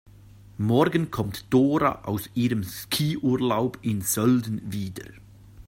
[0.57, 5.05] Morgen kommt Dora aus ihrem Skiurlaub in Sölden wieder.